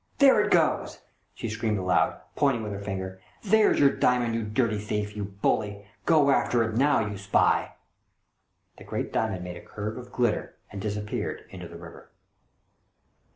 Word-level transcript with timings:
"There 0.17 0.41
it 0.43 0.49
goes!" 0.49 1.01
she 1.35 1.47
screamed 1.47 1.77
aloud, 1.77 2.19
pointing 2.35 2.63
with 2.63 2.71
her 2.71 2.79
finger." 2.79 3.21
There's 3.51 3.79
your 3.79 3.91
diamond, 3.91 4.33
you 4.33 4.41
dirty 4.41 4.79
thief! 4.79 5.15
You 5.15 5.25
bully! 5.25 5.85
Go 6.07 6.31
after 6.31 6.63
it 6.63 6.75
now, 6.75 7.05
you 7.07 7.19
spy!" 7.19 7.75
The 8.79 8.83
great 8.83 9.13
diamond 9.13 9.43
made 9.43 9.57
a 9.57 9.61
curve 9.61 9.99
of 9.99 10.11
glitter 10.11 10.55
and 10.71 10.81
disappeared 10.81 11.45
into 11.51 11.67
the 11.67 11.77
river. 11.77 12.09